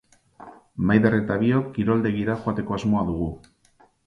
[0.91, 3.31] Maider eta biok kiroldegira joateko asmoa dugu.